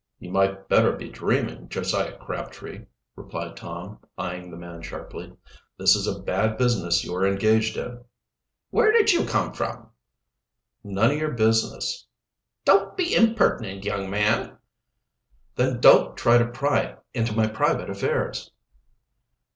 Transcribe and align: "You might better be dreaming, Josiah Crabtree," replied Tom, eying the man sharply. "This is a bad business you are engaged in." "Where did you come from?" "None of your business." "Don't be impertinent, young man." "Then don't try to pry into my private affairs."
"You 0.17 0.31
might 0.31 0.67
better 0.67 0.93
be 0.93 1.09
dreaming, 1.09 1.69
Josiah 1.69 2.17
Crabtree," 2.17 2.87
replied 3.15 3.55
Tom, 3.55 3.99
eying 4.19 4.49
the 4.49 4.57
man 4.57 4.81
sharply. 4.81 5.37
"This 5.77 5.95
is 5.95 6.07
a 6.07 6.19
bad 6.19 6.57
business 6.57 7.03
you 7.03 7.13
are 7.15 7.23
engaged 7.27 7.77
in." 7.77 8.03
"Where 8.71 8.91
did 8.91 9.11
you 9.13 9.27
come 9.27 9.53
from?" 9.53 9.91
"None 10.83 11.11
of 11.11 11.17
your 11.19 11.33
business." 11.33 12.07
"Don't 12.65 12.97
be 12.97 13.13
impertinent, 13.13 13.85
young 13.85 14.09
man." 14.09 14.57
"Then 15.55 15.79
don't 15.79 16.17
try 16.17 16.39
to 16.39 16.47
pry 16.47 16.95
into 17.13 17.35
my 17.35 17.45
private 17.45 17.87
affairs." 17.91 18.49